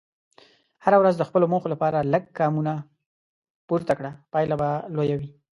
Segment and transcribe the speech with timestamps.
[0.83, 2.73] هره ورځ د خپلو موخو لپاره لږ ګامونه
[3.67, 5.29] پورته کړه، پایله به لویه وي.